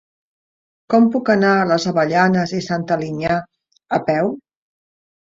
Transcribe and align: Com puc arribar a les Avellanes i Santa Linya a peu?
Com 0.93 1.05
puc 1.17 1.29
arribar 1.33 1.51
a 1.59 1.69
les 1.73 1.87
Avellanes 1.93 2.57
i 2.63 2.65
Santa 2.71 3.01
Linya 3.05 3.39
a 4.01 4.05
peu? 4.13 4.37